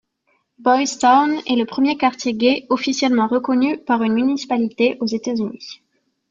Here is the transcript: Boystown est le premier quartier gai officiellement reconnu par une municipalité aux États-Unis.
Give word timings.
Boystown 0.57 1.43
est 1.45 1.55
le 1.55 1.65
premier 1.65 1.95
quartier 1.95 2.33
gai 2.33 2.65
officiellement 2.71 3.27
reconnu 3.27 3.77
par 3.77 4.01
une 4.01 4.15
municipalité 4.15 4.97
aux 4.99 5.05
États-Unis. 5.05 5.83